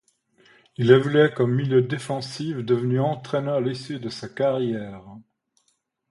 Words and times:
Il 0.77 0.89
évoluait 0.89 1.31
comme 1.31 1.53
milieu 1.53 1.83
défensif, 1.83 2.57
devenu 2.57 2.99
entraîneur 2.99 3.57
à 3.57 3.61
l'issue 3.61 3.99
de 3.99 4.09
sa 4.09 4.27
carrière. 4.27 5.03